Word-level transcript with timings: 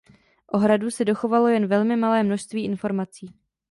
O 0.47 0.57
hradu 0.57 0.89
se 0.91 1.05
dochovalo 1.05 1.47
jen 1.49 1.65
velmi 1.67 1.95
malé 1.95 2.23
množství 2.23 2.63
informací. 2.63 3.33